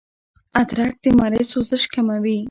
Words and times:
ادرک 0.61 0.95
د 1.03 1.05
مرۍ 1.19 1.43
سوزش 1.51 1.83
کموي 1.93 2.37